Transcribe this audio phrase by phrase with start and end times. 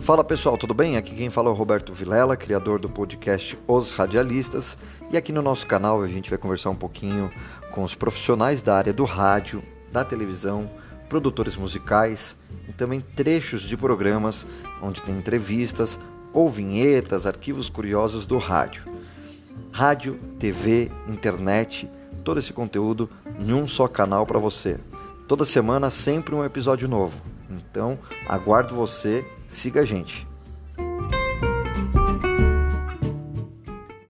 [0.00, 0.96] Fala pessoal, tudo bem?
[0.96, 4.78] Aqui quem fala é o Roberto Vilela, criador do podcast Os Radialistas,
[5.10, 7.30] e aqui no nosso canal a gente vai conversar um pouquinho
[7.70, 9.62] com os profissionais da área do rádio,
[9.92, 10.70] da televisão,
[11.06, 12.34] produtores musicais
[12.66, 14.46] e também trechos de programas
[14.80, 16.00] onde tem entrevistas
[16.32, 18.84] ou vinhetas, arquivos curiosos do rádio.
[19.70, 21.88] Rádio, TV, internet,
[22.24, 23.08] todo esse conteúdo
[23.38, 24.80] em um só canal para você.
[25.28, 27.20] Toda semana sempre um episódio novo.
[27.50, 30.29] Então, aguardo você Siga a gente.